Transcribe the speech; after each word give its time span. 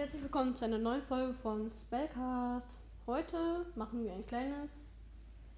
herzlich 0.00 0.22
willkommen 0.22 0.56
zu 0.56 0.64
einer 0.64 0.78
neuen 0.78 1.02
Folge 1.02 1.34
von 1.42 1.70
Spellcast. 1.70 2.68
Heute 3.06 3.66
machen 3.74 4.02
wir 4.02 4.14
ein 4.14 4.26
kleines, 4.26 4.70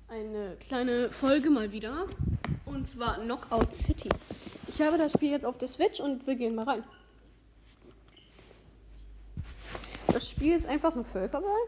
eine 0.08 0.56
kleine 0.56 1.10
Folge 1.12 1.48
mal 1.48 1.70
wieder. 1.70 2.06
Und 2.64 2.88
zwar 2.88 3.20
Knockout 3.20 3.72
City. 3.72 4.08
Ich 4.66 4.82
habe 4.82 4.98
das 4.98 5.12
Spiel 5.12 5.30
jetzt 5.30 5.46
auf 5.46 5.58
der 5.58 5.68
Switch 5.68 6.00
und 6.00 6.26
wir 6.26 6.34
gehen 6.34 6.56
mal 6.56 6.64
rein. 6.64 6.82
Das 10.08 10.28
Spiel 10.28 10.56
ist 10.56 10.66
einfach 10.66 10.92
nur 10.92 11.04
Völkerball. 11.04 11.62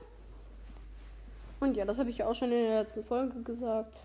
Und 1.61 1.77
ja, 1.77 1.85
das 1.85 2.01
habe 2.01 2.11
ich 2.11 2.19
ja 2.19 2.27
auch 2.27 2.35
schon 2.35 2.51
in 2.51 2.59
der 2.59 2.83
letzten 2.83 3.05
Folge 3.05 3.41
gesagt. 3.45 3.97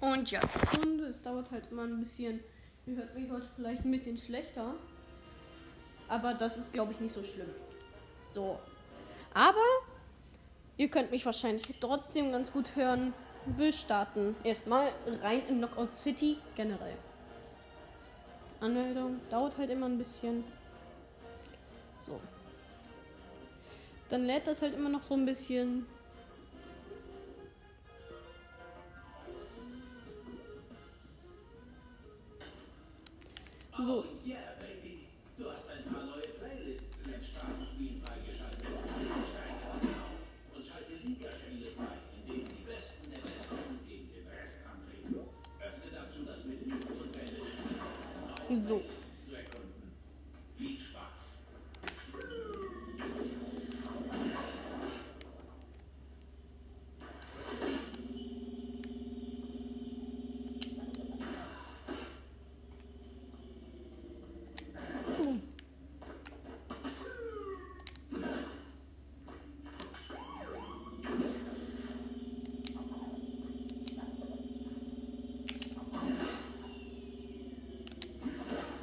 Und 0.00 0.30
ja, 0.30 0.40
Sekunde, 0.46 1.06
es 1.06 1.20
dauert 1.20 1.50
halt 1.50 1.72
immer 1.72 1.82
ein 1.82 1.98
bisschen. 1.98 2.38
Ihr 2.86 2.94
hört 2.94 3.12
mich 3.16 3.28
heute 3.28 3.48
vielleicht 3.56 3.84
ein 3.84 3.90
bisschen 3.90 4.16
schlechter. 4.16 4.76
Aber 6.08 6.34
das 6.34 6.56
ist, 6.56 6.72
glaube 6.72 6.92
ich, 6.92 7.00
nicht 7.00 7.12
so 7.12 7.22
schlimm. 7.22 7.50
So. 8.32 8.58
Aber 9.32 9.64
ihr 10.76 10.88
könnt 10.88 11.10
mich 11.10 11.24
wahrscheinlich 11.26 11.66
trotzdem 11.80 12.32
ganz 12.32 12.52
gut 12.52 12.76
hören. 12.76 13.12
Wir 13.46 13.72
starten 13.72 14.36
erstmal 14.44 14.88
rein 15.22 15.42
in 15.48 15.58
Knockout 15.58 15.94
City 15.94 16.38
generell. 16.56 16.96
Anmeldung 18.60 19.20
dauert 19.30 19.58
halt 19.58 19.70
immer 19.70 19.86
ein 19.86 19.98
bisschen. 19.98 20.44
So. 22.06 22.20
Dann 24.08 24.24
lädt 24.24 24.46
das 24.46 24.62
halt 24.62 24.74
immer 24.74 24.88
noch 24.88 25.02
so 25.02 25.14
ein 25.14 25.26
bisschen. 25.26 25.86
So. 33.76 34.04
Yeah, 34.24 34.54
Baby. 34.60 35.08
Du 35.36 35.50
hast 35.50 35.68
ein 35.68 35.92
paar 35.92 36.04
neue 36.04 36.28
Playlists 36.38 36.96
in 37.04 37.12
den 37.12 37.24
Straßenspielen 37.24 38.00
freigeschaltet. 38.02 38.62
Steige 38.62 39.64
auf 39.68 40.56
und 40.56 40.64
schalte 40.64 40.94
Ligaspiele 41.04 41.72
frei, 41.72 41.98
in 42.14 42.32
denen 42.32 42.48
die 42.48 42.64
Besten 42.64 43.10
der 43.10 43.18
Besten 43.18 43.80
gegen 43.86 44.08
den 44.14 44.26
Rest 44.28 44.62
antreten. 44.64 45.28
Öffne 45.58 45.90
dazu 45.92 46.24
das 46.24 46.44
Menü 46.44 46.72
und 46.72 47.14
wähle 47.16 47.38
neue 48.48 48.62
So. 48.62 48.78
Playlists 48.78 49.26
zu 49.26 49.34
erkunden. 49.34 49.90
Viel 50.56 50.78
Spaß. 50.78 51.24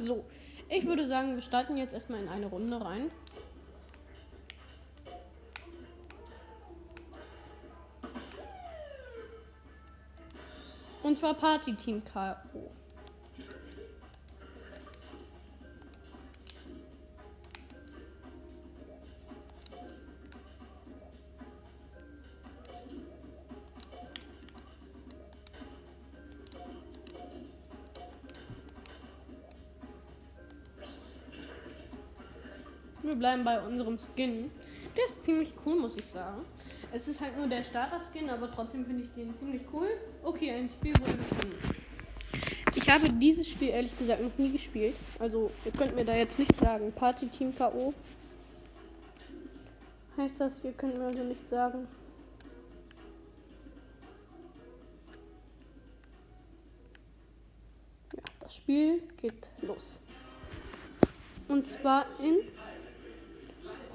So, 0.04 0.26
ich 0.72 0.86
würde 0.86 1.06
sagen, 1.06 1.36
wir 1.36 1.42
starten 1.42 1.76
jetzt 1.76 1.94
erstmal 1.94 2.22
in 2.22 2.30
eine 2.30 2.46
Runde 2.46 2.84
rein. 2.84 3.12
Und 11.04 11.18
zwar 11.18 11.34
Party 11.34 11.76
Team 11.76 12.02
K.O. 12.06 12.71
bleiben 33.22 33.44
bei 33.44 33.62
unserem 33.62 34.00
Skin. 34.00 34.50
Der 34.98 35.06
ist 35.06 35.24
ziemlich 35.24 35.54
cool, 35.64 35.80
muss 35.80 35.96
ich 35.96 36.06
sagen. 36.06 36.42
Es 36.92 37.08
ist 37.08 37.22
halt 37.22 37.38
nur 37.38 37.48
der 37.48 37.62
Starter-Skin, 37.62 38.30
aber 38.32 38.52
trotzdem 38.52 38.84
finde 38.84 39.04
ich 39.04 39.10
den 39.14 39.38
ziemlich 39.38 39.62
cool. 39.72 39.88
Okay, 40.24 40.50
ein 40.52 40.72
Spiel 40.72 40.94
wurde 41.00 41.18
gefunden. 41.18 41.76
Ich 42.74 42.90
habe 42.90 43.14
dieses 43.14 43.48
Spiel 43.48 43.70
ehrlich 43.70 43.96
gesagt 43.96 44.24
noch 44.24 44.36
nie 44.40 44.52
gespielt. 44.52 44.96
Also, 45.20 45.52
ihr 45.64 45.72
könnt 45.72 45.96
mir 45.96 46.04
da 46.04 46.16
jetzt 46.16 46.40
nichts 46.40 46.58
sagen. 46.60 46.92
Party 46.94 47.28
Team 47.28 47.56
K.O. 47.56 47.94
Heißt 50.18 50.40
das, 50.40 50.64
ihr 50.64 50.74
könnt 50.74 50.98
mir 50.98 51.06
also 51.06 51.24
nichts 51.24 51.48
sagen. 51.48 51.88
Ja, 58.16 58.24
das 58.40 58.56
Spiel 58.56 59.04
geht 59.22 59.48
los. 59.62 60.00
Und 61.48 61.68
zwar 61.68 62.06
in 62.20 62.40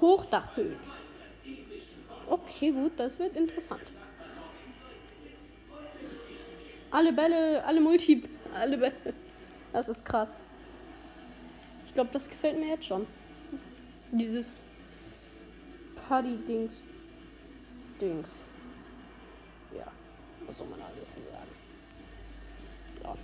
Hochdachhöhen. 0.01 0.79
Okay, 2.29 2.71
gut, 2.71 2.93
das 2.97 3.17
wird 3.19 3.35
interessant. 3.35 3.91
Alle 6.91 7.13
Bälle, 7.13 7.63
alle 7.65 7.81
Multi, 7.81 8.23
alle 8.53 8.77
Bälle. 8.77 9.13
Das 9.73 9.89
ist 9.89 10.03
krass. 10.05 10.39
Ich 11.85 11.93
glaube, 11.93 12.09
das 12.13 12.29
gefällt 12.29 12.57
mir 12.59 12.69
jetzt 12.69 12.85
schon. 12.85 13.05
Dieses 14.11 14.51
Party-Dings. 16.07 16.89
Dings. 17.99 18.43
Ja, 19.75 19.91
was 20.45 20.57
soll 20.57 20.67
man 20.67 20.81
alles 20.81 21.09
sagen? 21.23 21.51
So. 23.01 23.17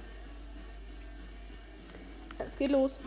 Es 2.40 2.58
geht 2.58 2.72
los. 2.72 3.00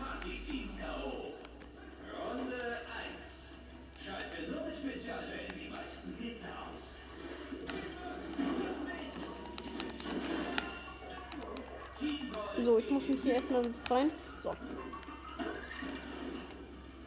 So, 12.63 12.79
ich 12.79 12.89
muss 12.89 13.07
mich 13.07 13.21
hier 13.21 13.35
erstmal 13.35 13.61
befreien. 13.61 14.11
So. 14.41 14.55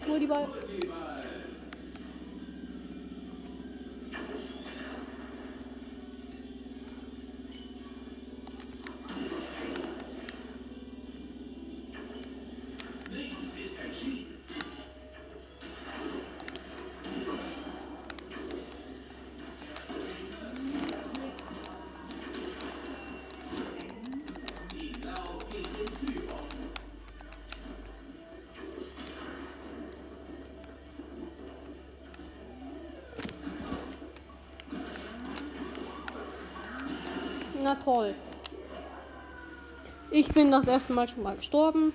Hol 0.09 0.19
die 0.19 0.27
Ball. 0.27 0.49
Na 37.63 37.75
toll. 37.75 38.15
Ich 40.11 40.29
bin 40.29 40.51
das 40.51 40.67
erste 40.67 40.93
Mal 40.95 41.07
schon 41.07 41.23
mal 41.23 41.37
gestorben. 41.37 41.93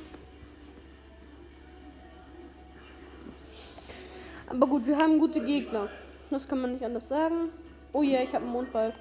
Aber 4.47 4.67
gut, 4.67 4.85
wir 4.85 4.97
haben 4.97 5.17
gute 5.19 5.43
Gegner. 5.43 5.89
Das 6.29 6.47
kann 6.47 6.61
man 6.61 6.73
nicht 6.73 6.83
anders 6.83 7.07
sagen. 7.07 7.49
Oh 7.93 8.03
ja, 8.03 8.21
ich 8.21 8.33
habe 8.33 8.43
einen 8.43 8.53
Mondball. 8.53 8.93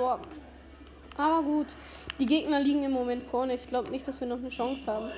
Gestorben. 0.00 0.24
Aber 1.16 1.42
gut, 1.42 1.66
die 2.18 2.26
Gegner 2.26 2.60
liegen 2.60 2.82
im 2.82 2.92
Moment 2.92 3.22
vorne. 3.22 3.54
Ich 3.54 3.66
glaube 3.66 3.90
nicht, 3.90 4.08
dass 4.08 4.20
wir 4.20 4.26
noch 4.26 4.38
eine 4.38 4.48
Chance 4.48 4.86
haben. 4.86 5.10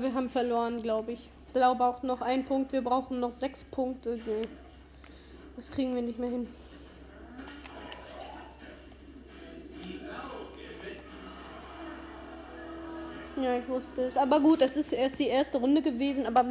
Wir 0.00 0.14
haben 0.14 0.28
verloren, 0.28 0.78
glaube 0.78 1.12
ich. 1.12 1.28
Ich 1.48 1.52
glaube 1.52 1.84
auch 1.84 2.02
noch 2.02 2.22
ein 2.22 2.44
Punkt. 2.44 2.72
Wir 2.72 2.82
brauchen 2.82 3.20
noch 3.20 3.32
sechs 3.32 3.64
Punkte. 3.64 4.18
Nee. 4.24 4.48
Das 5.56 5.70
kriegen 5.70 5.94
wir 5.94 6.02
nicht 6.02 6.18
mehr 6.18 6.30
hin. 6.30 6.46
Ja, 13.42 13.58
ich 13.58 13.68
wusste 13.68 14.02
es. 14.02 14.16
Aber 14.16 14.40
gut, 14.40 14.60
das 14.60 14.76
ist 14.76 14.92
erst 14.92 15.18
die 15.18 15.26
erste 15.26 15.58
Runde 15.58 15.82
gewesen. 15.82 16.26
Aber 16.26 16.44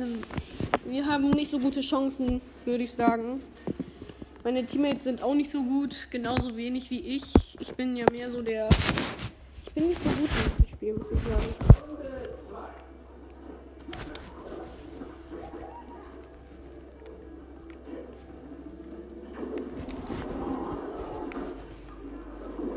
wir, 0.86 1.06
haben 1.06 1.30
nicht 1.32 1.50
so 1.50 1.58
gute 1.58 1.82
Chancen, 1.82 2.42
würde 2.66 2.84
ich 2.84 2.92
sagen. 2.92 3.42
Meine 4.44 4.66
Teammates 4.66 5.04
sind 5.06 5.24
auch 5.24 5.36
nicht 5.36 5.50
so 5.50 5.64
gut. 5.64 6.08
Genauso 6.10 6.58
wenig 6.58 6.90
wie 6.90 7.00
ich. 7.00 7.24
Ich 7.60 7.74
bin 7.76 7.96
ja 7.96 8.06
mehr 8.12 8.30
so 8.30 8.42
der. 8.42 8.68
Ich 9.66 9.74
bin 9.74 9.88
nicht 9.88 10.04
so 10.04 10.10
gut 10.10 10.30
diesem 10.60 10.76
Spiel, 10.76 10.94
muss 10.96 11.08
ich 11.14 11.22
sagen. 11.22 11.82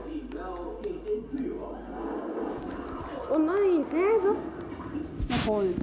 Die 0.06 0.20
Blau 0.30 0.78
geht 0.82 1.08
in 1.08 1.38
Führung. 1.38 1.76
Oh 3.34 3.38
nein, 3.38 3.84
hä, 3.90 4.04
was? 4.22 4.36
Na 5.28 5.36
toll. 5.44 5.74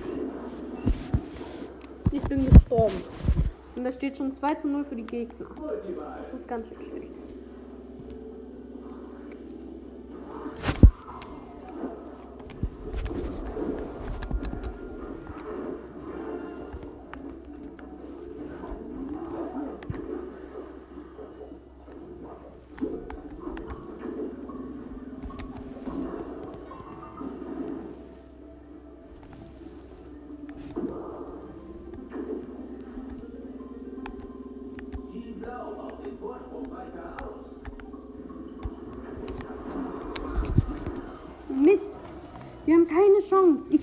Ich 2.11 2.21
bin 2.21 2.49
gestorben. 2.49 3.03
Und 3.75 3.83
da 3.83 3.91
steht 3.91 4.10
schon 4.21 4.35
2 4.35 4.55
zu 4.55 4.67
0 4.67 4.85
für 4.85 4.95
die 4.95 5.05
Gegner. 5.05 5.47
Das 6.31 6.39
ist 6.39 6.47
ganz 6.47 6.67
schön 6.67 6.81
schlecht. 6.81 7.30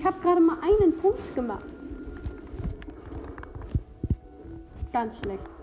Habe 0.09 0.21
gerade 0.21 0.41
mal 0.41 0.57
einen 0.61 0.97
Punkt 0.97 1.35
gemacht. 1.35 1.65
Ganz 4.91 5.15
schlecht. 5.19 5.58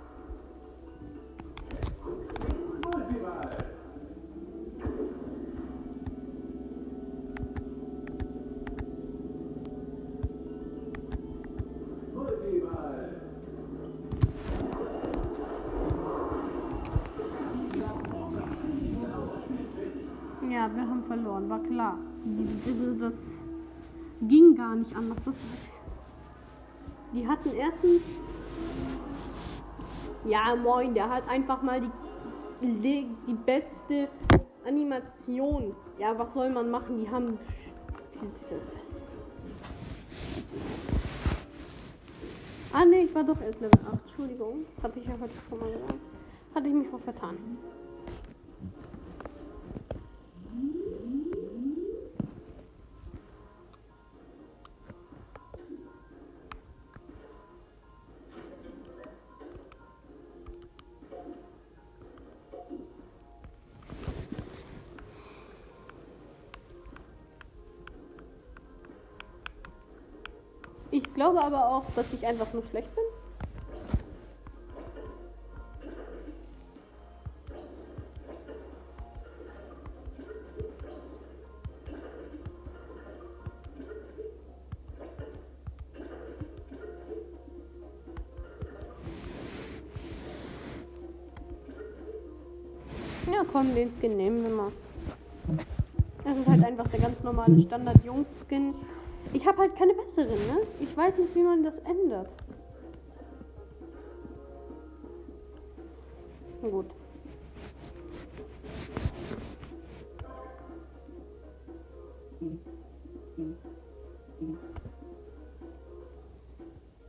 Die 27.27 27.31
hatten 27.31 27.57
erstens. 27.57 28.03
Ja, 30.25 30.55
moin, 30.57 30.95
der 30.95 31.09
hat 31.09 31.29
einfach 31.29 31.63
mal 31.63 31.81
die, 32.61 33.09
die, 33.27 33.35
beste 33.35 34.09
Animation. 34.67 35.75
Ja, 35.99 36.19
was 36.19 36.35
soll 36.35 36.51
man 36.51 36.71
machen? 36.71 37.01
Die 37.01 37.11
haben. 37.11 37.39
Ah, 42.73 42.85
ne, 42.85 43.03
ich 43.03 43.15
war 43.15 43.25
doch 43.25 43.41
erst 43.41 43.61
Level 43.61 43.81
8. 43.87 44.01
Entschuldigung. 44.07 44.67
Hatte 44.83 44.99
ich 44.99 45.07
ja 45.07 45.15
heute 45.21 45.35
schon 45.49 45.61
mal 45.61 45.71
gesagt. 45.71 45.95
Hatte 46.55 46.69
ich 46.69 46.75
mich 46.75 46.93
wohl 46.93 47.01
vertan. 47.01 47.37
Ich 70.97 71.13
glaube 71.13 71.43
aber 71.43 71.69
auch, 71.69 71.85
dass 71.95 72.11
ich 72.15 72.27
einfach 72.27 72.51
nur 72.55 72.63
schlecht 72.71 72.89
bin. 72.95 73.05
Ja, 93.31 93.45
komm, 93.53 93.75
den 93.75 93.93
Skin 93.93 94.17
nehmen 94.17 94.45
wir 94.45 94.51
mal. 94.51 94.73
Das 96.25 96.39
ist 96.39 96.47
halt 96.47 96.65
einfach 96.65 96.89
der 96.89 97.01
ganz 97.01 97.23
normale 97.23 97.61
Standard-Jungs-Skin. 97.61 98.73
Ich 99.33 99.47
habe 99.47 99.59
halt 99.59 99.77
keine 99.77 99.95
besseren, 99.95 100.29
ne? 100.29 100.59
Ich 100.81 100.97
weiß 100.97 101.19
nicht, 101.19 101.35
wie 101.35 101.43
man 101.43 101.63
das 101.63 101.79
ändert. 101.81 102.31
Gut. 106.63 106.87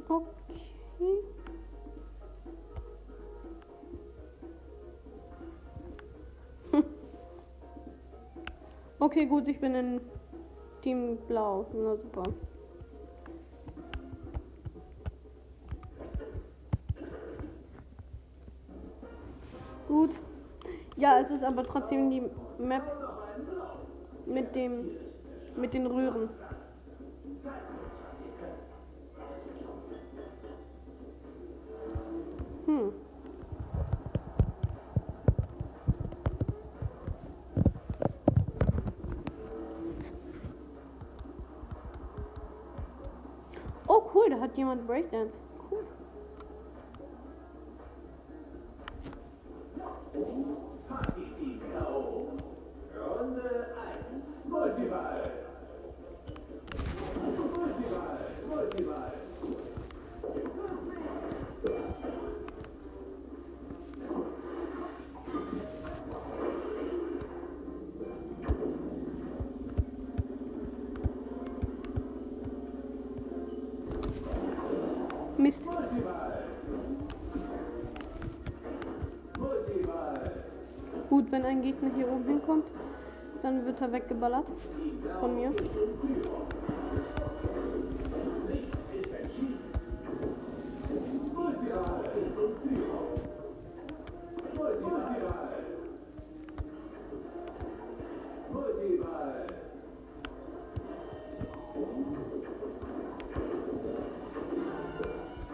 Okay. 0.09 1.23
Okay, 8.99 9.27
gut, 9.27 9.47
ich 9.47 9.59
bin 9.59 9.75
in 9.75 10.01
Blau. 11.57 11.65
Na 11.73 11.95
super. 11.95 12.23
Gut. 19.87 20.11
Ja, 20.97 21.19
es 21.19 21.31
ist 21.31 21.43
aber 21.43 21.63
trotzdem 21.63 22.09
die 22.09 22.23
Map 22.59 22.83
mit 24.25 24.53
dem 24.55 24.91
mit 25.55 25.73
den 25.73 25.87
Röhren. 25.87 26.29
Oh 44.27 44.29
cool, 44.29 44.35
da 44.35 44.41
hat 44.41 44.57
jemand 44.57 44.85
Breakdance. 44.87 45.46
kommt, 82.47 82.65
dann 83.43 83.65
wird 83.65 83.79
er 83.81 83.91
weggeballert. 83.91 84.45
Von 85.19 85.35
mir. 85.35 85.51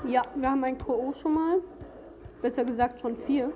Ja, 0.06 0.22
wir 0.36 0.52
haben 0.52 0.64
ein 0.64 0.78
Ko 0.78 1.12
schon 1.20 1.34
mal. 1.34 1.60
Besser 2.42 2.64
gesagt 2.64 3.00
schon 3.02 3.18
vier. 3.26 3.52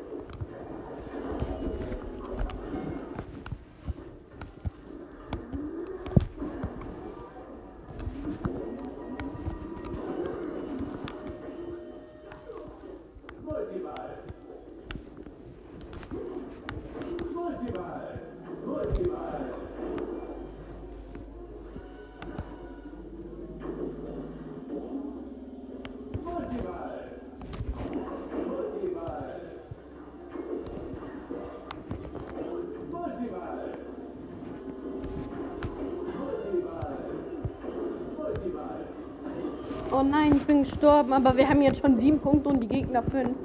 Gestorben, 40.80 41.14
aber 41.14 41.36
wir 41.36 41.50
haben 41.50 41.62
jetzt 41.62 41.82
schon 41.82 41.98
sieben 41.98 42.20
Punkte 42.20 42.50
und 42.50 42.60
die 42.60 42.68
Gegner 42.68 43.02
fünf. 43.02 43.36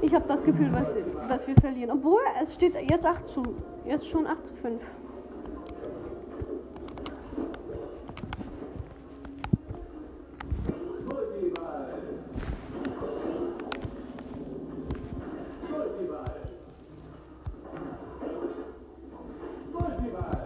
Ich 0.00 0.14
habe 0.14 0.24
das 0.26 0.42
Gefühl, 0.44 0.70
dass, 1.28 1.46
wir 1.46 1.54
verlieren. 1.56 1.90
Obwohl, 1.90 2.20
es 2.42 2.54
steht 2.54 2.74
jetzt 2.88 3.04
8 3.04 3.28
zu. 3.28 3.42
Jetzt 3.84 4.08
schon 4.08 4.26
8 4.26 4.46
zu 4.46 4.54
5. 4.54 4.80
Multiball. 11.04 11.94
Multiball. 15.70 16.34
Multiball. 19.72 20.44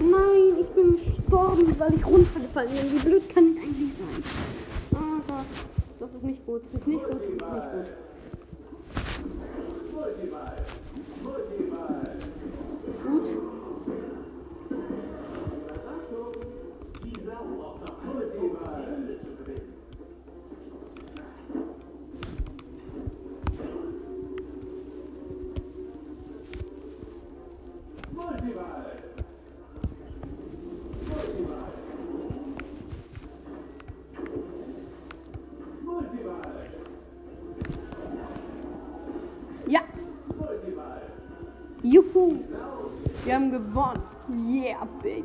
Nein, 0.00 0.58
ich 0.60 0.68
bin 0.68 0.96
gestorben, 0.96 1.78
weil 1.78 1.92
bin. 2.66 2.92
Wie 2.92 2.98
blöd 2.98 3.34
kann 3.34 3.56
ich 3.56 3.62
eigentlich 3.62 3.94
sein? 3.94 4.24
Oh 4.92 5.22
Gott, 5.26 5.46
das 5.98 6.14
ist 6.14 6.22
nicht 6.22 6.46
gut. 6.46 6.62
Das 6.72 6.80
ist 6.80 6.86
nicht 6.86 7.02
gut. 7.02 7.12
Das 7.12 7.22
ist 7.22 7.30
nicht 7.30 7.40
gut. 7.40 8.09
Yeah, 44.80 44.86
baby. 45.02 45.24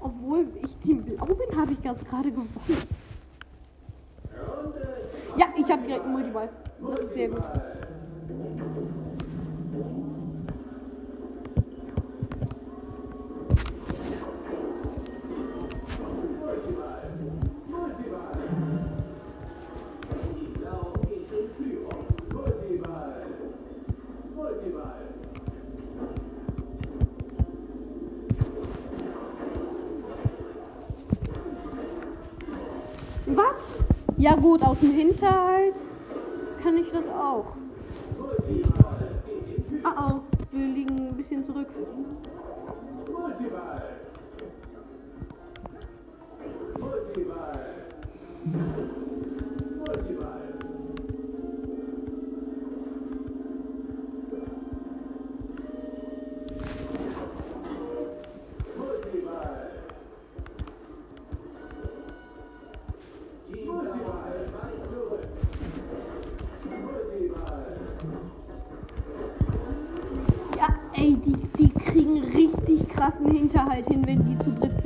Obwohl 0.00 0.46
ich 0.62 0.76
Team 0.78 1.02
Blau 1.02 1.26
bin, 1.26 1.58
habe 1.58 1.72
ich 1.72 1.82
ganz 1.82 2.04
gerade 2.04 2.30
gewonnen. 2.30 2.54
Ja, 5.36 5.46
ich 5.56 5.70
habe 5.70 5.82
direkt 5.82 6.04
einen 6.04 6.12
Multiball. 6.12 6.48
Das 6.88 7.00
ist 7.00 7.14
sehr 7.14 7.28
gut. 7.28 7.59
Ja 34.20 34.34
gut, 34.34 34.62
aus 34.62 34.78
dem 34.80 34.92
Hinterhalt 34.92 35.76
kann 36.62 36.76
ich 36.76 36.92
das 36.92 37.08
auch. 37.08 37.54
Oh 39.82 39.88
oh, 39.96 40.20
wir 40.52 40.66
liegen 40.66 41.08
ein 41.08 41.16
bisschen 41.16 41.46
zurück. 41.46 41.68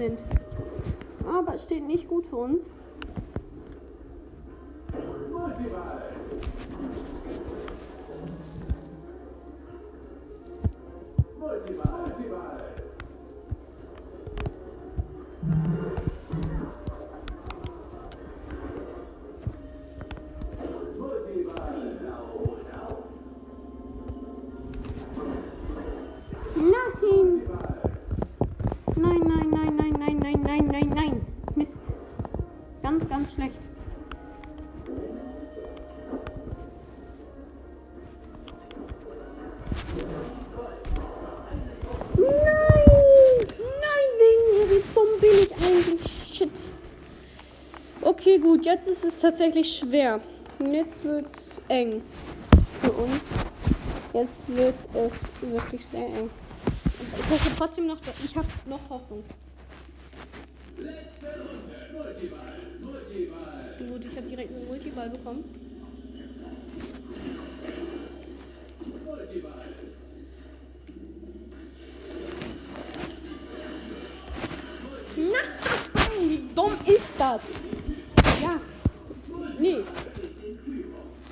Sind. 0.05 0.23
Aber 1.27 1.55
es 1.55 1.65
steht 1.65 1.87
nicht 1.87 2.09
gut 2.09 2.27
für 2.27 2.37
uns. 2.37 2.71
Jetzt 48.65 48.89
ist 48.89 49.05
es 49.05 49.21
tatsächlich 49.21 49.77
schwer. 49.77 50.23
Jetzt 50.59 51.05
wird's 51.05 51.61
eng 51.69 52.01
für 52.81 52.93
uns. 52.93 53.21
Jetzt 54.15 54.57
wird 54.57 54.75
es 54.95 55.31
wirklich 55.43 55.85
sehr 55.85 56.07
eng. 56.07 56.31
Ich 56.99 57.31
hoffe 57.31 57.51
trotzdem 57.59 57.87
noch, 57.89 57.99
ich 58.25 58.35
habe 58.35 58.47
noch 58.65 58.81
Hoffnung. 58.89 59.23
Letzte 60.79 61.27
Runde. 61.27 61.75
Multiball. 61.93 62.55
Multiball. 62.81 63.75
Gut, 63.87 64.03
ich 64.11 64.17
habe 64.17 64.29
direkt 64.29 64.51
einen 64.51 64.67
Multiball 64.67 65.11
bekommen. 65.11 65.45
Multiball. 69.05 69.53
Nein, 75.17 75.51
wie 76.29 76.55
dumm 76.55 76.73
ist 76.87 77.13
das? 77.19 77.43
Nee. 79.65 79.83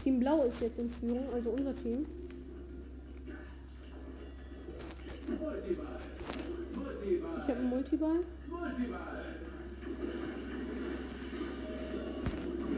Team 0.02 0.20
Blau 0.20 0.44
ist 0.44 0.58
jetzt 0.62 0.78
in 0.78 0.90
Führung, 0.90 1.26
also 1.34 1.50
unser 1.50 1.76
Team. 1.76 2.06
Ich 7.36 7.42
habe 7.42 7.58
einen 7.58 7.68
Multiball. 7.68 8.20
Multiball. 8.48 9.24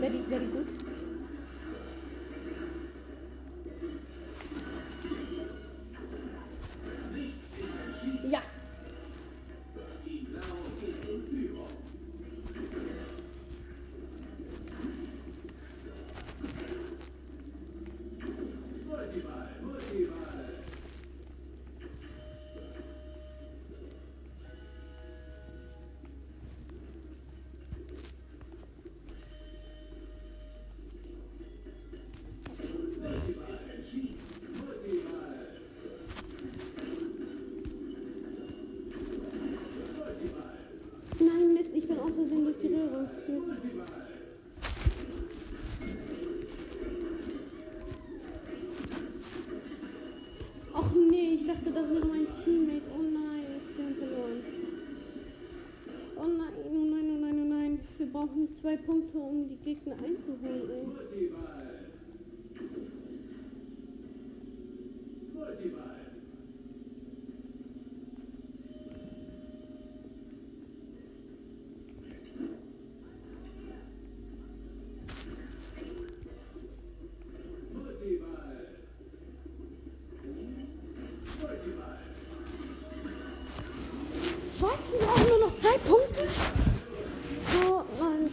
Very, 0.01 0.23
very 0.29 0.47
gut. 0.47 0.84
Zwei 58.75 58.83
Punkte, 58.83 59.19
um 59.19 59.49
die 59.49 59.57
Gegner 59.57 59.95
einzuholen. 59.95 60.71
Ey. 61.15 61.31
Was? 84.61 84.79
Wir 84.91 84.99
brauchen 85.01 85.29
nur 85.29 85.39
noch 85.41 85.55
zwei 85.57 85.79
Punkte? 85.79 86.29
Oh 87.67 87.83
nein. 87.99 88.31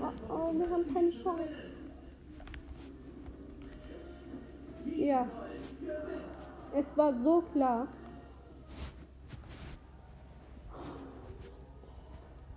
Oh, 0.00 0.32
oh, 0.32 0.52
Chance. 1.22 1.52
Ja. 4.96 5.26
Es 6.74 6.96
war 6.96 7.12
so 7.22 7.42
klar. 7.52 7.86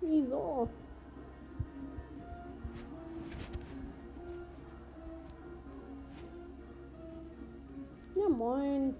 Wieso? 0.00 0.68
Ja, 8.14 8.28
moin. 8.28 8.94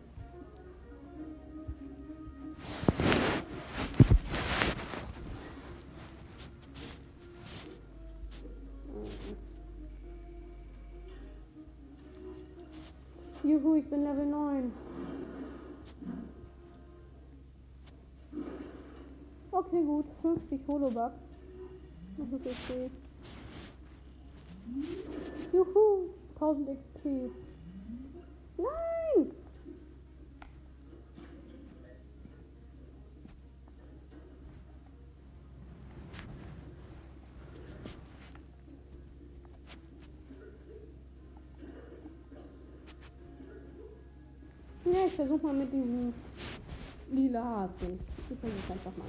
Juhu, 13.66 13.74
ich 13.74 13.90
bin 13.90 14.04
Level 14.04 14.26
9. 14.26 14.72
Okay, 19.50 19.82
gut. 19.82 20.06
50 20.22 20.60
Holobucks. 20.68 21.18
Das 22.16 22.40
ist 22.40 22.46
okay. 22.46 22.90
Juhu, 25.52 26.10
1000 26.36 26.68
XP. 26.68 27.30
Nein! 28.56 29.32
Ja, 44.92 45.04
ich 45.04 45.05
versuche 45.16 45.46
mal 45.46 45.54
mit 45.54 45.72
diesem 45.72 46.12
lila 47.10 47.42
Hasen. 47.42 47.98
Ich 48.30 48.38
versuche 48.38 48.72
einfach 48.72 48.96
mal. 48.96 49.06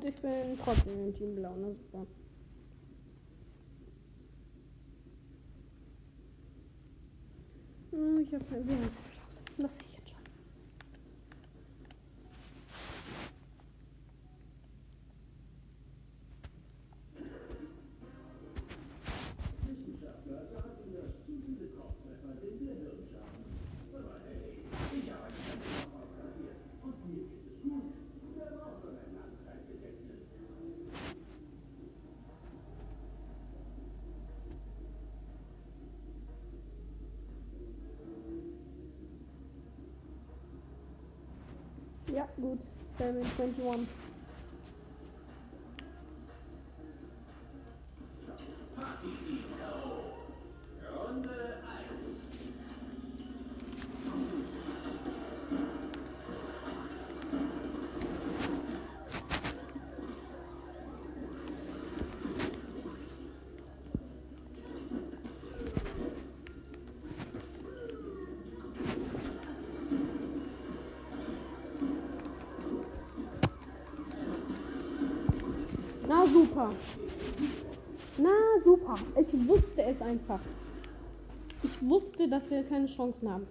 Gut, 0.00 0.08
ich 0.08 0.22
bin 0.22 0.58
trotzdem 0.64 1.08
im 1.08 1.14
Team 1.14 1.34
Blau, 1.34 1.54
ne? 1.56 1.76
Super. 1.76 2.06
Hm, 7.90 8.20
Ich 8.22 8.30
keine 8.30 8.64
Chance. 8.66 8.99
721 43.00 43.99
super. 76.32 76.70
Na 78.18 78.30
super. 78.64 78.94
Ich 79.16 79.48
wusste 79.48 79.82
es 79.82 80.00
einfach. 80.00 80.40
Ich 81.62 81.88
wusste, 81.88 82.28
dass 82.28 82.48
wir 82.50 82.62
keine 82.64 82.86
Chancen 82.86 83.30
haben. 83.30 83.46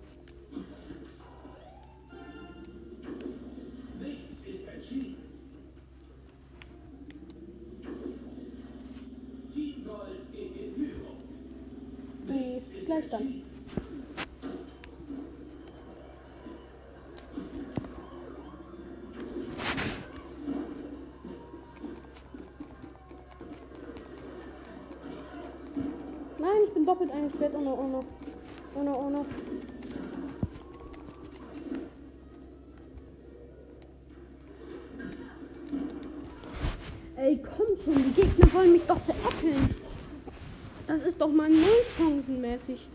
Chancenmäßig. 42.30 42.88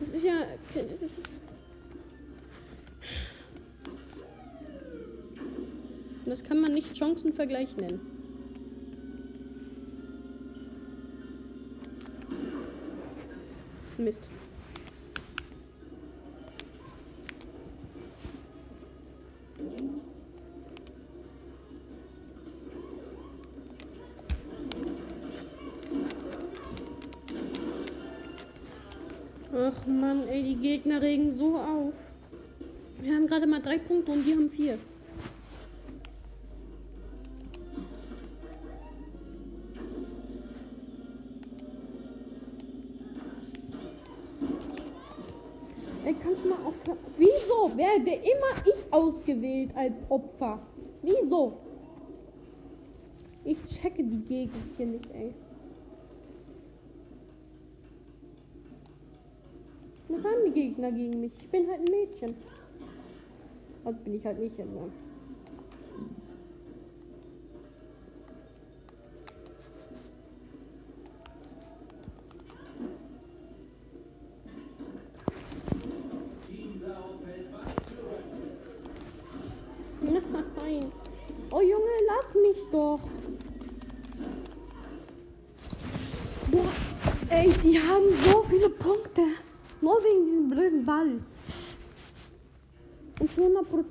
Das 0.00 0.08
ist 0.08 0.24
ja. 0.24 0.46
Das 1.00 1.10
ist 1.10 1.20
das 6.26 6.44
kann 6.44 6.60
man 6.60 6.72
nicht 6.72 6.96
Chancenvergleich 6.96 7.76
nennen. 7.76 8.19
Ach 29.90 29.92
man, 29.92 30.28
ey, 30.28 30.42
die 30.44 30.54
Gegner 30.54 31.02
regen 31.02 31.32
so 31.32 31.56
auf. 31.56 31.94
Wir 33.00 33.14
haben 33.14 33.26
gerade 33.26 33.46
mal 33.46 33.60
drei 33.60 33.78
Punkte 33.78 34.12
und 34.12 34.24
die 34.24 34.32
haben 34.32 34.48
vier. 34.48 34.78
Ey, 46.04 46.14
kannst 46.22 46.44
du 46.44 46.48
mal 46.50 46.58
aufhören? 46.64 46.98
Wieso 47.18 47.76
werde 47.76 48.10
immer 48.12 48.64
ich 48.64 48.92
ausgewählt 48.92 49.74
als 49.74 49.96
Opfer? 50.08 50.60
Wieso? 51.02 51.54
Ich 53.44 53.58
checke 53.64 54.04
die 54.04 54.20
Gegend 54.20 54.76
hier 54.76 54.86
nicht, 54.86 55.10
ey. 55.12 55.34
Was 60.12 60.24
haben 60.24 60.44
die 60.44 60.49
Gegner 60.60 60.92
gegen 60.92 61.22
mich? 61.22 61.32
Ich 61.40 61.48
bin 61.48 61.66
halt 61.68 61.80
ein 61.80 61.90
Mädchen. 61.90 62.34
Also 63.82 63.98
bin 64.04 64.16
ich 64.18 64.26
halt 64.26 64.38
nicht 64.38 64.58
immer. 64.58 64.90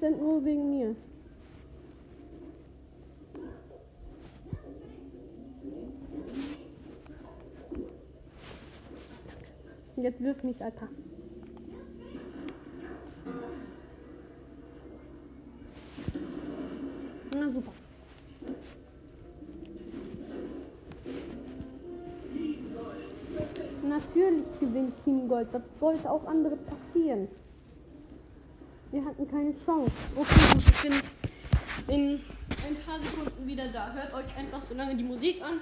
100% 0.02 0.18
nur 0.18 0.46
wegen 0.46 0.70
mir. 0.70 0.96
Jetzt 9.98 10.22
wirf 10.24 10.44
mich, 10.44 10.64
Alter. 10.64 10.88
Na 17.32 17.52
super. 17.52 17.72
Natürlich 23.84 24.46
gewinnt 24.60 24.94
Team 25.04 25.28
Gold. 25.28 25.48
Das 25.52 25.62
sollte 25.82 26.10
auch 26.10 26.26
andere 26.26 26.56
passieren. 26.56 27.28
Wir 29.00 29.06
hatten 29.06 29.30
keine 29.30 29.54
Chance. 29.66 30.14
Okay, 30.14 30.40
gut, 30.54 30.64
ich 30.68 30.82
bin 30.82 30.94
in 31.88 32.20
ein 32.68 32.76
paar 32.86 33.00
Sekunden 33.00 33.48
wieder 33.48 33.70
da. 33.70 33.94
Hört 33.94 34.14
euch 34.14 34.36
einfach 34.36 34.62
so 34.62 34.74
lange 34.74 34.94
die 34.98 35.06
Musik 35.06 35.42
an. 35.42 35.62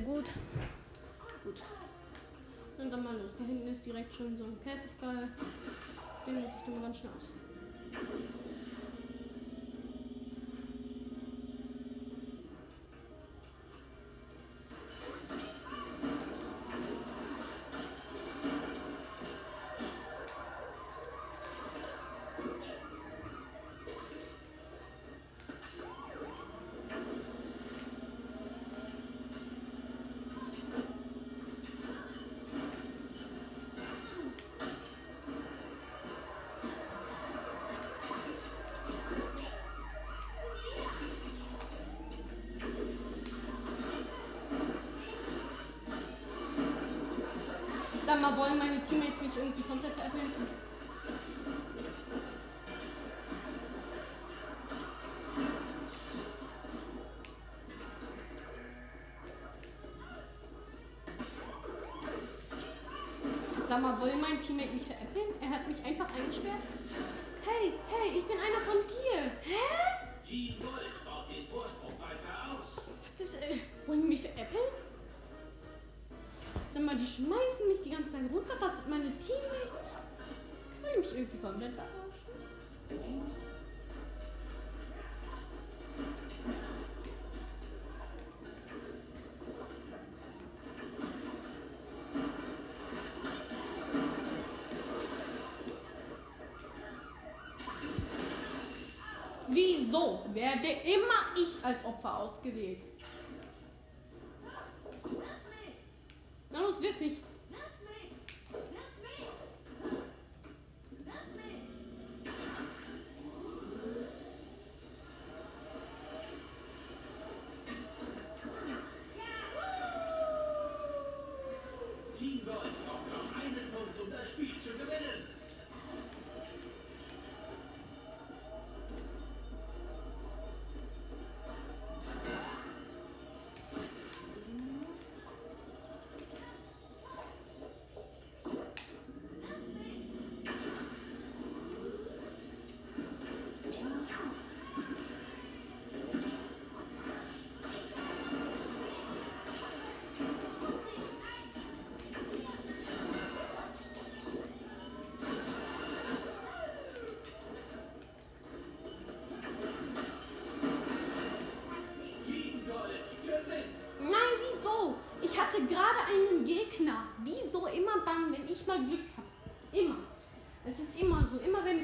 Sehr 0.00 0.14
gut. 0.14 0.24
Gut. 1.44 1.62
Und 2.78 2.90
dann 2.90 3.04
mal 3.04 3.16
los. 3.18 3.32
Da 3.38 3.44
hinten 3.44 3.68
ist 3.68 3.84
direkt 3.84 4.14
schon 4.14 4.36
so 4.36 4.44
ein 4.44 4.58
Käfigball. 4.64 5.28
Den 6.26 6.34
nutze 6.34 6.48
ich 6.58 6.72
dann 6.72 6.82
ganz 6.82 6.98
schnell 6.98 7.12
aus. 7.12 8.59
Sag 48.10 48.20
mal, 48.20 48.36
wollen 48.36 48.58
meine 48.58 48.82
Teammates 48.82 49.22
mich 49.22 49.36
irgendwie 49.36 49.59
Das 78.58 78.74
sind 78.74 78.88
meine 78.88 79.16
Teammates. 79.18 79.90
Wollen 80.82 81.00
mich 81.00 81.12
irgendwie 81.12 81.38
komplett 81.38 81.72
verarschen? 81.74 82.00
Wieso 99.52 100.24
werde 100.32 100.68
immer 100.84 101.34
ich 101.36 101.64
als 101.64 101.84
Opfer 101.84 102.18
ausgewählt? 102.18 102.78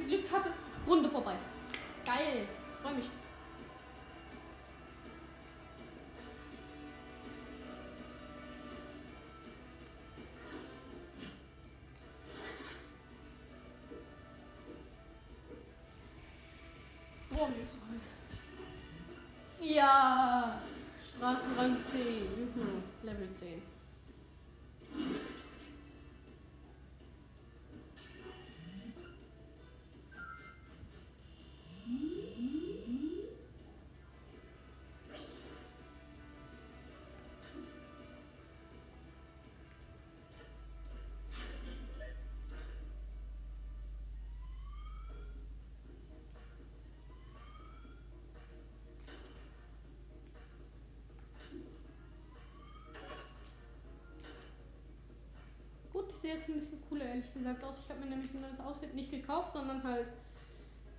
Glück 0.07 0.31
habe, 0.33 0.51
Runde 0.87 1.09
vorbei. 1.09 1.35
Geil. 2.05 2.47
Freue 2.83 2.95
mich. 2.95 3.07
Sehe 56.27 56.35
jetzt 56.35 56.49
ein 56.49 56.55
bisschen 56.55 56.83
cooler, 56.89 57.05
ehrlich 57.05 57.33
gesagt, 57.33 57.62
aus. 57.62 57.77
Ich 57.79 57.89
habe 57.89 58.01
mir 58.01 58.07
nämlich 58.07 58.35
ein 58.35 58.41
neues 58.41 58.59
Outfit 58.59 58.93
nicht 58.97 59.12
gekauft, 59.12 59.53
sondern 59.53 59.81
halt 59.85 60.09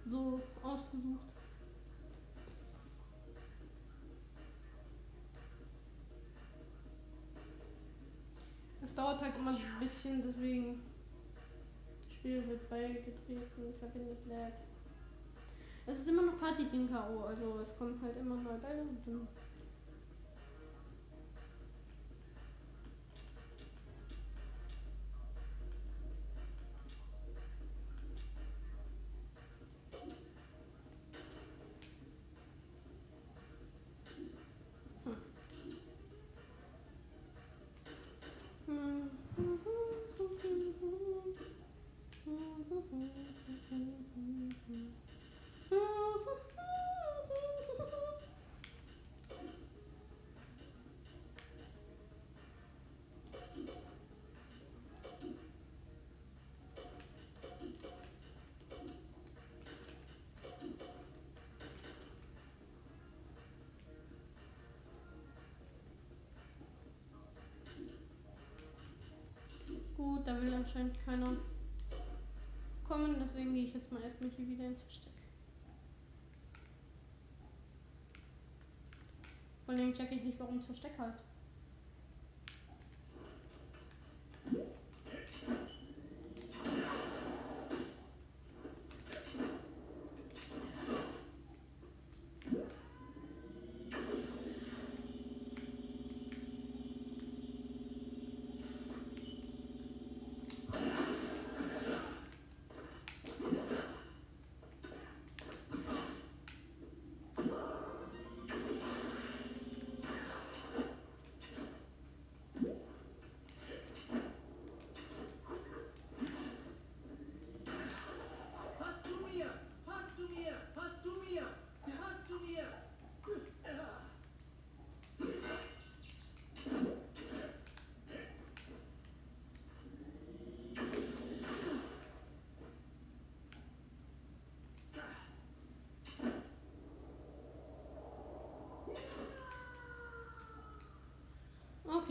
so 0.06 0.42
ausgesucht. 0.64 1.20
Es 8.82 8.96
dauert 8.96 9.22
halt 9.22 9.36
immer 9.36 9.52
ein 9.52 9.80
bisschen, 9.82 10.24
deswegen 10.26 10.80
das 12.08 12.16
Spiel 12.16 12.48
wird 12.48 12.70
beigetreten, 12.70 13.74
verbindet 13.80 14.20
lag. 14.30 14.54
Es 15.88 16.00
ist 16.00 16.08
immer 16.08 16.22
noch 16.22 16.40
Party 16.40 16.66
Team 16.68 16.90
K.O., 16.90 17.26
also 17.26 17.60
es 17.60 17.78
kommen 17.78 18.02
halt 18.02 18.16
immer 18.16 18.36
neue 18.36 18.60
Bälle 18.60 18.86
Gut, 69.98 70.28
da 70.28 70.40
will 70.40 70.54
anscheinend 70.54 71.04
keiner 71.04 71.36
kommen, 72.88 73.16
deswegen 73.20 73.52
gehe 73.56 73.66
ich 73.66 73.74
jetzt 73.74 73.92
mal 73.92 74.02
erstmal 74.04 74.30
hier 74.30 74.48
wieder 74.48 74.66
ins 74.66 74.80
Versteck. 74.82 75.12
Vor 79.66 79.74
allem 79.74 79.94
checke 79.94 80.16
ich 80.16 80.24
nicht, 80.24 80.40
warum 80.40 80.60
es 80.60 80.66
Versteck 80.66 80.98
heißt. 81.00 81.37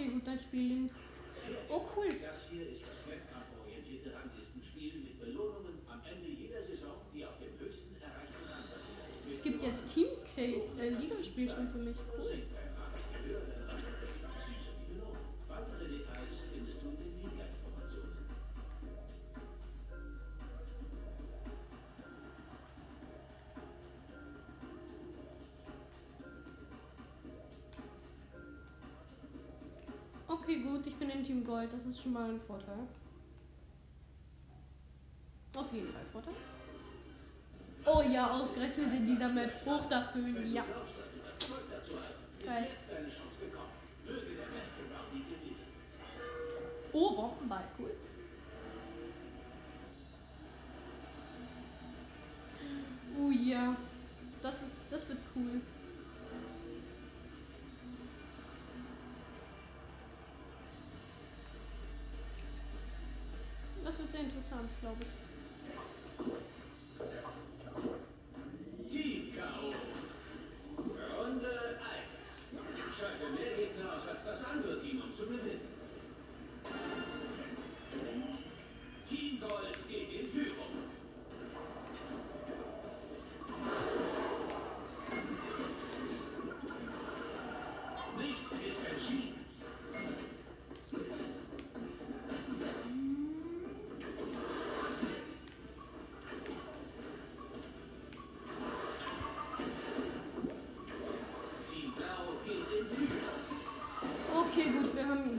Okay, 0.06 0.14
gut, 0.14 0.26
dann 0.26 0.40
spielen. 0.40 0.90
Oh, 1.68 1.82
cool. 1.96 2.06
Das 2.22 2.46
hier 2.50 2.62
ist 2.62 2.82
das 2.86 3.10
wettkampforientierte 3.10 4.14
Ranglistenspiel 4.14 4.94
mit 5.02 5.20
Belohnungen 5.20 5.82
am 5.90 6.00
Ende 6.06 6.28
jeder 6.28 6.62
Saison, 6.62 7.02
die 7.12 7.26
auf 7.26 7.38
dem 7.38 7.58
höchsten 7.58 7.96
erreichten 8.00 8.46
Rang. 8.46 8.64
Es 9.32 9.42
gibt 9.42 9.62
jetzt 9.62 9.92
Team 9.92 10.06
K 10.22 10.62
äh, 10.78 10.90
Ligaspiel 10.90 11.48
schon 11.48 11.68
für 11.70 11.78
mich. 11.78 11.96
Cool. 12.16 12.35
Okay, 30.46 30.60
gut, 30.60 30.86
ich 30.86 30.94
bin 30.94 31.10
in 31.10 31.24
Team 31.24 31.44
Gold. 31.44 31.72
Das 31.72 31.84
ist 31.84 32.00
schon 32.00 32.12
mal 32.12 32.30
ein 32.30 32.40
Vorteil. 32.40 32.78
Auf 35.56 35.72
jeden 35.72 35.92
Fall 35.92 36.04
Vorteil. 36.12 36.34
Oh 37.84 38.00
ja, 38.00 38.30
ausgerechnet 38.30 38.92
in 38.92 39.06
dieser 39.08 39.28
Map. 39.28 39.50
Hochdachhöhen, 39.66 40.54
ja. 40.54 40.64
Geil. 42.44 42.68
Oh, 46.92 47.16
Bombenball, 47.16 47.64
cool. 47.76 47.95
Sehr 64.16 64.24
interessant, 64.24 64.70
glaube 64.80 65.02
ich. 65.02 65.25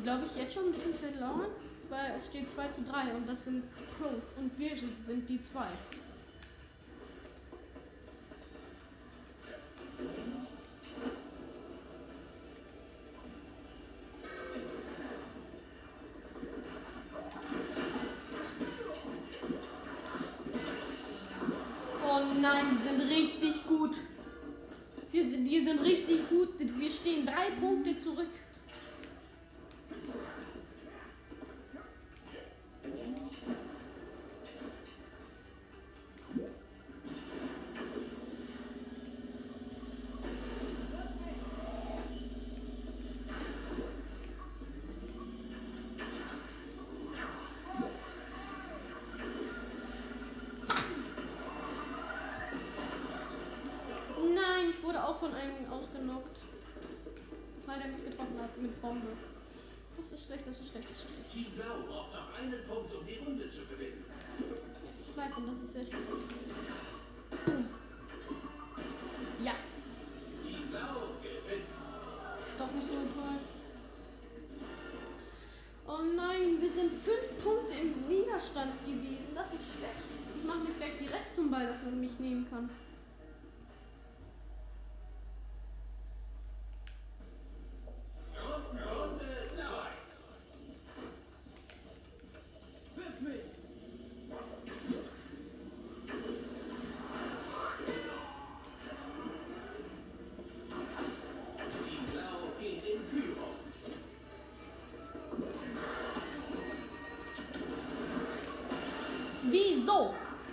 Glaube 0.07 0.23
ich, 0.25 0.41
jetzt 0.41 0.53
schon 0.53 0.67
ein 0.67 0.71
bisschen 0.71 0.93
verloren, 0.93 1.51
weil 1.89 2.13
es 2.15 2.27
steht 2.27 2.49
2 2.49 2.69
zu 2.69 2.81
3 2.83 3.13
und 3.13 3.27
das 3.27 3.43
sind 3.43 3.63
Pros 3.99 4.35
und 4.37 4.57
wir 4.57 4.71
sind 5.05 5.27
die 5.27 5.41
zwei. 5.41 5.67
Oh 22.01 22.21
nein, 22.39 22.65
die 22.71 22.87
sind 22.87 23.01
richtig 23.01 23.67
gut. 23.67 23.93
Wir 25.11 25.29
sind, 25.29 25.43
die 25.43 25.65
sind 25.65 25.81
richtig 25.81 26.29
gut. 26.29 26.51
Wir 26.57 26.91
stehen 26.91 27.25
drei 27.25 27.51
Punkte 27.59 27.97
zurück. 27.97 28.29
Sind 76.77 76.93
fünf 77.01 77.43
Punkte 77.43 77.73
im 77.73 78.07
Niederstand 78.07 78.71
gewesen. 78.85 79.33
Das 79.33 79.47
ist 79.47 79.65
schlecht. 79.73 80.05
Ich 80.35 80.43
mache 80.43 80.59
mich 80.59 80.77
gleich 80.77 80.95
direkt 80.99 81.33
zum 81.33 81.49
Ball, 81.49 81.65
dass 81.65 81.81
man 81.81 81.99
mich 81.99 82.19
nehmen 82.19 82.45
kann. 82.51 82.69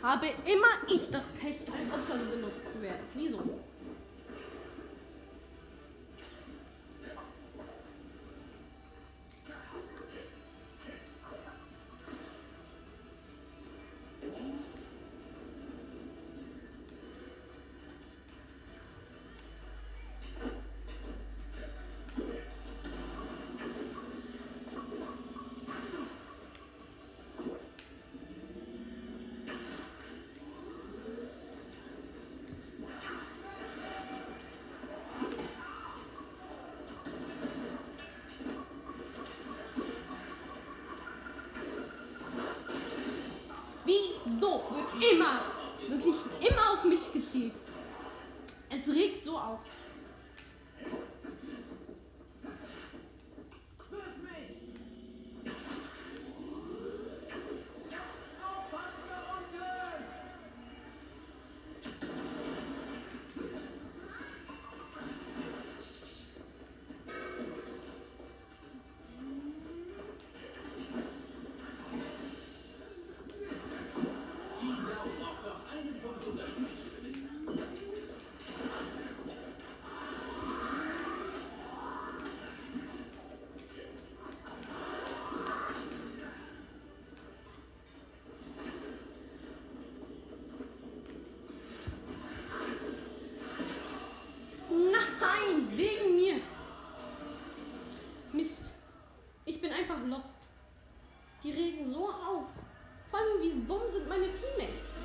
Habe 0.05 0.27
immer 0.45 0.95
ich 0.95 1.11
das 1.11 1.27
Pech, 1.41 1.57
als 1.73 1.89
Opfer 1.91 2.23
benutzt 2.31 2.61
zu 2.71 2.83
werden? 2.83 3.01
Wieso? 3.15 3.39
Wieso 3.39 3.54
regen 101.75 101.93
so 101.93 102.09
auf. 102.09 102.45
Vor 103.11 103.19
allem, 103.21 103.43
wie 103.43 103.67
dumm 103.67 103.83
sind 103.93 104.09
meine 104.09 104.27
Teammates. 104.27 104.99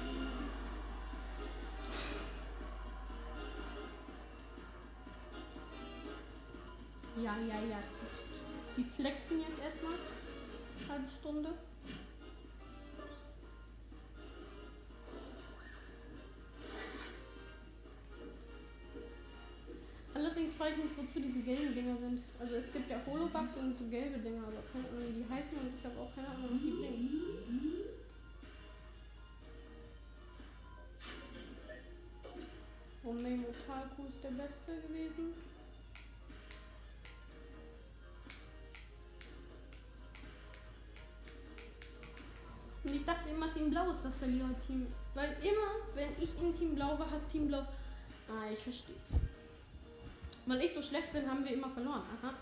Ja, 7.17 7.36
ja, 7.38 7.59
ja. 7.70 7.80
Die 8.78 8.84
flexen 8.84 9.41
jetzt 9.41 9.61
erstmal. 9.61 9.93
Halbe 10.88 11.09
Stunde. 11.09 11.53
Frage 20.60 20.74
ich 20.76 20.84
mich, 20.84 20.97
wozu 20.97 21.22
diese 21.22 21.39
gelben 21.39 21.74
Dinger 21.74 21.95
sind. 21.95 22.22
Also 22.38 22.55
es 22.55 22.74
gibt 22.74 22.89
ja 22.89 22.97
Holobugs 23.05 23.55
und 23.55 23.78
so 23.78 23.86
gelbe 23.86 24.20
Dinger, 24.20 24.43
aber 24.43 24.62
keine 24.74 24.89
Ahnung, 24.89 25.16
wie 25.16 25.24
die 25.24 25.30
heißen 25.30 25.57
und 25.57 25.72
ich 25.80 25.86
habe 25.86 25.97
auch 25.97 26.14
keine 26.14 26.28
Ahnung, 26.28 26.49
was 26.51 26.60
die 26.60 26.72
bringen. 26.72 27.10
Romeo 33.05 33.53
Talco 33.66 34.10
ist 34.10 34.22
der 34.22 34.32
Beste 34.32 34.82
gewesen. 34.86 35.34
Und 42.84 42.95
ich 42.95 43.05
dachte 43.05 43.30
immer, 43.30 43.51
Team 43.53 43.70
Blau 43.70 43.91
ist 43.91 44.03
das 44.03 44.18
Verliererteam. 44.18 44.88
Weil 45.14 45.38
immer, 45.41 45.88
wenn 45.95 46.10
ich 46.22 46.38
in 46.38 46.53
Team 46.57 46.76
Blau 46.76 46.99
war, 46.99 47.10
hat 47.10 47.32
Team 47.32 47.47
Blau. 47.47 47.62
Ah, 48.28 48.51
ich 48.51 48.60
versteh's. 48.60 49.28
Weil 50.49 50.63
ich 50.63 50.73
so 50.73 50.81
schlecht 50.81 51.13
bin, 51.13 51.29
haben 51.29 51.45
wir 51.45 51.53
immer 51.53 51.69
verloren. 51.69 52.01
Aha. 52.17 52.33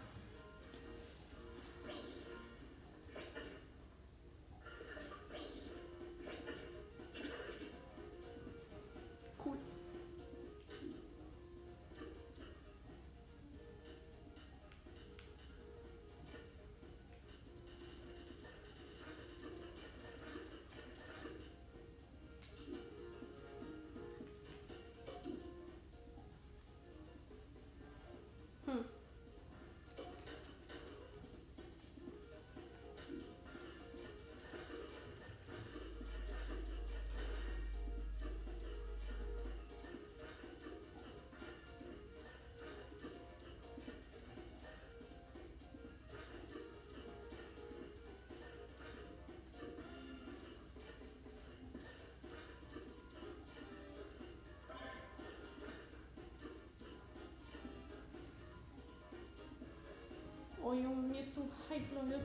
Oh 60.68 60.74
Junge, 60.74 61.08
mir 61.08 61.22
ist 61.22 61.34
so 61.34 61.48
heiß, 61.70 61.86
Leute. 61.96 62.20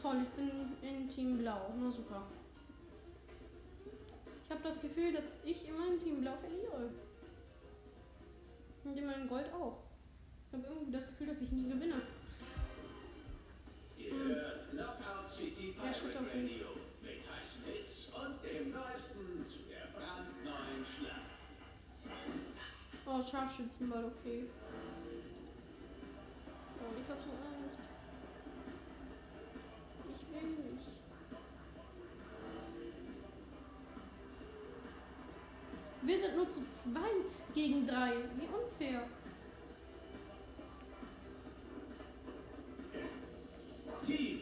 Toll, 0.00 0.16
ich 0.22 0.28
bin 0.30 0.50
in 0.80 1.08
Team 1.10 1.36
Blau. 1.36 1.74
Na 1.78 1.90
super. 1.90 2.22
Ich 4.44 4.50
habe 4.50 4.62
das 4.62 4.80
Gefühl, 4.80 5.12
dass 5.12 5.24
ich 5.44 5.68
immer 5.68 5.88
in 5.88 6.00
Team 6.02 6.22
Blau 6.22 6.38
verliere. 6.38 6.90
Und 8.84 8.98
immer 8.98 9.14
in 9.14 9.28
Gold 9.28 9.52
auch. 9.52 9.76
Ich 10.46 10.54
habe 10.54 10.72
irgendwie 10.72 10.92
das 10.92 11.06
Gefühl, 11.08 11.26
dass 11.26 11.42
ich 11.42 11.52
nie 11.52 11.68
gewinne. 11.68 12.00
Ihr 13.98 14.14
hört 14.14 14.70
Knockout 14.70 15.28
City 15.28 15.76
Pirate. 15.78 16.18
Radio 16.34 16.87
Oh, 23.10 23.22
Scharfschützenball, 23.22 24.04
okay. 24.04 24.44
Oh, 26.78 26.92
ich 27.00 27.08
hab 27.08 27.16
so 27.22 27.30
Angst. 27.30 27.80
Ich 30.14 30.34
will 30.34 30.50
nicht. 30.50 30.88
Wir 36.02 36.20
sind 36.20 36.36
nur 36.36 36.50
zu 36.50 36.66
zweit 36.66 37.54
gegen 37.54 37.86
drei. 37.86 38.12
Wie 38.36 38.46
unfair. 38.46 39.02
Team 44.06 44.37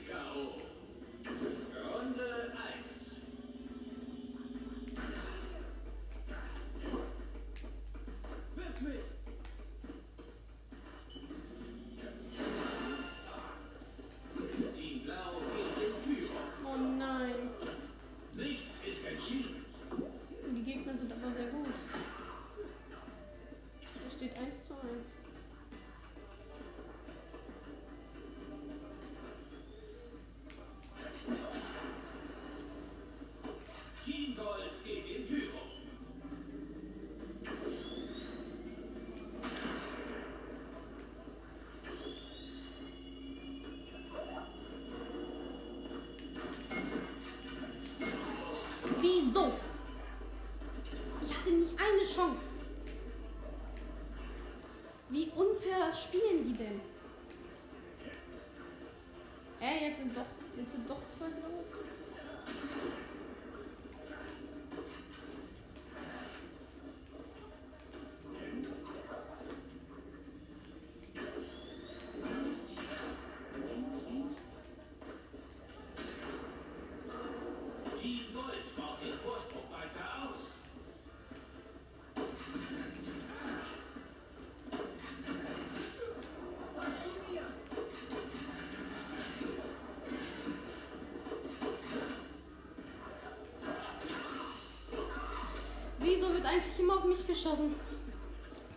eigentlich 96.46 96.78
immer 96.78 96.96
auf 96.98 97.04
mich 97.04 97.26
geschossen? 97.26 97.74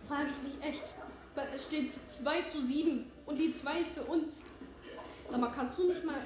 Frage 0.06 0.30
ich 0.30 0.52
mich 0.52 0.68
echt. 0.68 0.84
Weil 1.34 1.48
es 1.54 1.64
steht 1.64 1.92
2 2.08 2.42
zu 2.42 2.66
7 2.66 3.10
und 3.26 3.38
die 3.38 3.54
2 3.54 3.80
ist 3.80 3.92
für 3.92 4.02
uns. 4.02 4.42
Mal, 5.30 5.52
kannst 5.54 5.78
du 5.78 5.86
nicht 5.86 6.04
mal. 6.04 6.20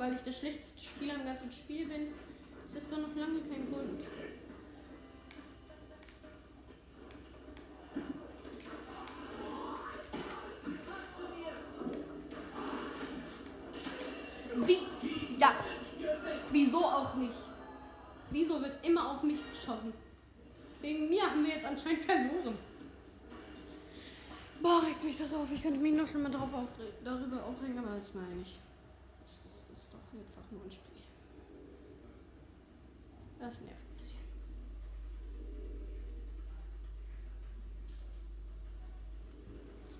Weil 0.00 0.14
ich 0.14 0.22
der 0.22 0.32
schlechteste 0.32 0.82
Spieler 0.82 1.16
im 1.16 1.26
ganzen 1.26 1.52
Spiel 1.52 1.86
bin, 1.86 2.06
ist 2.66 2.74
das 2.74 2.88
doch 2.88 2.96
noch 2.96 3.14
lange 3.14 3.40
kein 3.42 3.70
Grund. 3.70 4.00
Wie? 14.66 14.78
Ja. 15.38 15.52
Wieso 16.50 16.78
auch 16.78 17.14
nicht? 17.16 17.34
Wieso 18.30 18.62
wird 18.62 18.82
immer 18.82 19.10
auf 19.10 19.22
mich 19.22 19.40
geschossen? 19.50 19.92
Wegen 20.80 21.10
mir 21.10 21.30
haben 21.30 21.44
wir 21.44 21.56
jetzt 21.56 21.66
anscheinend 21.66 22.04
verloren. 22.04 22.56
Boah, 24.62 24.82
regt 24.82 25.04
mich 25.04 25.18
das 25.18 25.34
auf. 25.34 25.52
Ich 25.52 25.62
könnte 25.62 25.78
mich 25.78 25.92
noch 25.92 26.06
schlimmer 26.06 26.30
drauf 26.30 26.54
aufre 26.54 26.90
darüber 27.04 27.44
aufregen, 27.44 27.78
aber 27.78 27.96
das 27.96 28.14
meine 28.14 28.30
ich 28.32 28.38
nicht. 28.38 28.60
Das 29.22 29.32
ist, 29.32 29.60
das 29.68 29.78
ist 29.78 29.92
doch 29.92 29.99
einfach 30.12 30.50
nur 30.50 30.64
ein 30.64 30.70
Spiel. 30.70 31.02
Das 33.38 33.60
nervt 33.60 33.80
ein 33.80 33.96
bisschen. 33.96 34.18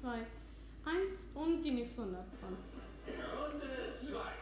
Zwei, 0.00 0.26
eins 0.84 1.28
und 1.34 1.62
die 1.62 1.70
nächste 1.70 2.02
100 2.02 2.24
von. 2.40 2.56
Runde 3.08 3.94
2. 3.98 4.40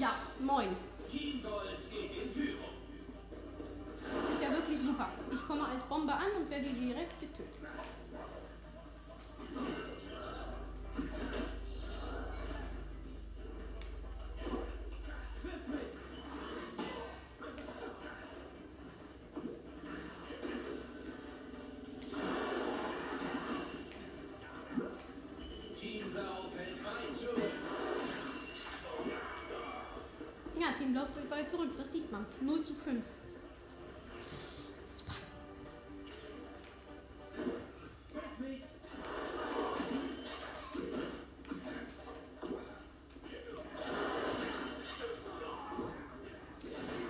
Ja, 0.00 0.14
moin. 0.38 0.74
Team 1.10 1.42
Gold 1.42 1.76
geht 1.90 2.10
in 2.16 2.32
Führung. 2.32 2.72
Ist 4.30 4.42
ja 4.42 4.50
wirklich 4.50 4.80
super. 4.80 5.10
Ich 5.30 5.46
komme 5.46 5.68
als 5.68 5.82
Bombe 5.84 6.14
an 6.14 6.32
und 6.40 6.48
werde 6.48 6.70
direkt 6.70 7.20
getötet. 7.20 7.60
Zurück, 31.50 31.70
das 31.76 31.90
sieht 31.90 32.10
man. 32.12 32.24
0 32.40 32.62
zu 32.62 32.74
5. 32.74 33.02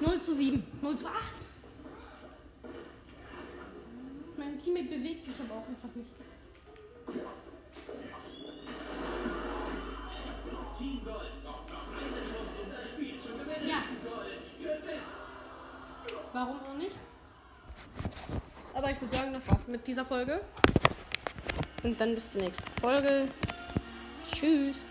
Null 0.01 0.21
zu 0.23 0.35
sieben, 0.35 0.65
null 0.81 0.97
zu 0.97 1.07
acht. 1.07 1.35
Mein 4.39 4.59
Teammate 4.59 4.87
bewegt 4.87 5.27
sich 5.27 5.35
aber 5.41 5.61
auch 5.61 5.69
einfach 5.69 5.95
nicht. 5.95 6.09
Mit 19.71 19.87
dieser 19.87 20.05
Folge. 20.05 20.41
Und 21.83 22.01
dann 22.01 22.15
bis 22.15 22.33
zur 22.33 22.43
nächsten 22.43 22.71
Folge. 22.81 23.29
Tschüss. 24.33 24.85